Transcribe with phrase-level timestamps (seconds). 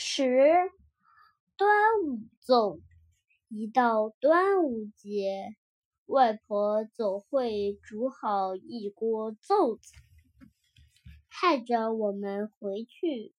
[0.00, 0.70] 十，
[1.56, 1.68] 端
[2.04, 2.78] 午粽。
[3.48, 5.56] 一到端午节，
[6.06, 9.92] 外婆总会煮好一锅粽子，
[11.28, 13.34] 盼着我们回去。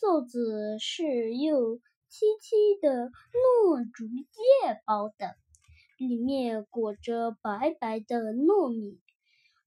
[0.00, 1.78] 粽子是用
[2.08, 5.36] 七七的糯竹叶包的，
[5.98, 8.98] 里面裹着白白的糯米，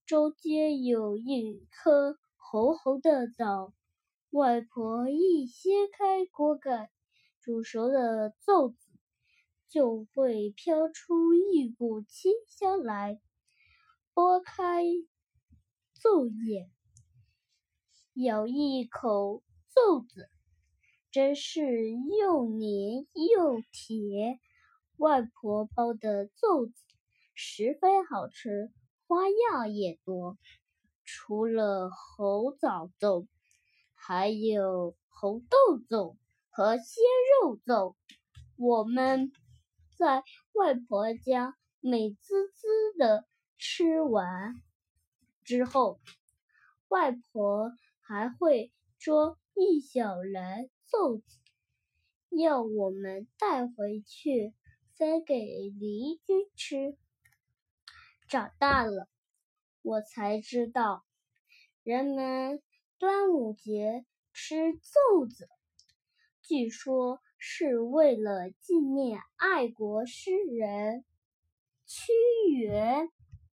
[0.07, 3.71] 中间有一颗红红的枣。
[4.31, 6.14] 外婆一掀开
[6.45, 6.91] 锅盖，
[7.41, 8.77] 煮熟的粽子
[9.67, 13.19] 就会飘出一股清香来。
[14.13, 14.83] 剥开
[15.99, 16.69] 粽叶，
[18.13, 19.41] 咬一口
[19.73, 20.29] 粽子，
[21.09, 21.89] 真是
[22.19, 24.39] 又黏又甜。
[24.97, 26.83] 外婆包的粽子
[27.33, 28.71] 十分好吃，
[29.07, 30.37] 花样也多。
[31.03, 33.25] 除了红枣粽。
[34.07, 35.57] 还有红豆
[35.89, 36.15] 粽
[36.55, 37.03] 和鲜
[37.43, 37.95] 肉粽，
[38.55, 39.33] 我们
[39.97, 44.53] 在外婆家美滋滋的吃完
[45.43, 45.99] 之后，
[46.87, 51.39] 外婆还会捉一小篮粽子，
[52.29, 54.53] 要我们带回去
[54.93, 56.97] 分给邻居吃。
[58.29, 59.09] 长大了，
[59.81, 61.03] 我才知道，
[61.83, 62.63] 人们。
[62.97, 65.49] 端午节吃粽子，
[66.47, 71.03] 据说是为了纪念爱国诗人
[71.87, 72.13] 屈
[72.55, 73.09] 原。